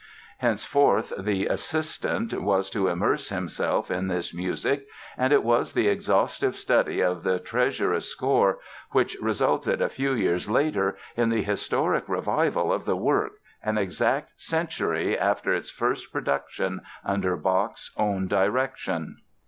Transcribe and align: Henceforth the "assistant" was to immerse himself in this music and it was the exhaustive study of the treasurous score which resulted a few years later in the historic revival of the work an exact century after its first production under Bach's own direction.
Henceforth 0.39 1.13
the 1.19 1.45
"assistant" 1.45 2.33
was 2.41 2.71
to 2.71 2.87
immerse 2.87 3.29
himself 3.29 3.91
in 3.91 4.07
this 4.07 4.33
music 4.33 4.87
and 5.15 5.31
it 5.31 5.43
was 5.43 5.73
the 5.73 5.87
exhaustive 5.87 6.55
study 6.55 7.01
of 7.01 7.21
the 7.21 7.37
treasurous 7.37 8.07
score 8.07 8.57
which 8.93 9.15
resulted 9.21 9.79
a 9.79 9.89
few 9.89 10.13
years 10.13 10.49
later 10.49 10.97
in 11.15 11.29
the 11.29 11.43
historic 11.43 12.09
revival 12.09 12.73
of 12.73 12.85
the 12.85 12.97
work 12.97 13.33
an 13.61 13.77
exact 13.77 14.33
century 14.41 15.15
after 15.19 15.53
its 15.53 15.69
first 15.69 16.11
production 16.11 16.81
under 17.05 17.37
Bach's 17.37 17.91
own 17.95 18.27
direction. 18.27 19.17